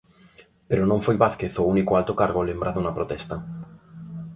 Pero 0.69 0.83
non 0.89 1.03
foi 1.05 1.15
Vázquez 1.23 1.53
o 1.61 1.67
único 1.73 1.91
alto 1.99 2.13
cargo 2.21 2.47
lembrado 2.49 2.79
na 2.81 2.95
protesta. 2.97 3.35